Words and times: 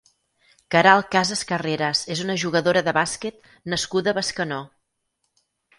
Queralt 0.75 1.11
Casas 1.15 1.43
Carreras 1.51 2.01
és 2.15 2.25
una 2.25 2.39
jugadora 2.45 2.85
de 2.89 2.97
bàsquet 3.01 3.55
nascuda 3.75 4.13
a 4.15 4.21
Bescanó. 4.23 4.63